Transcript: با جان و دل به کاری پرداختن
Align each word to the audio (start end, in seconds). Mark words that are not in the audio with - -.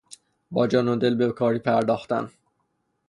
با 0.51 0.67
جان 0.67 0.87
و 0.87 0.95
دل 0.95 1.15
به 1.15 1.31
کاری 1.31 1.59
پرداختن 1.59 2.29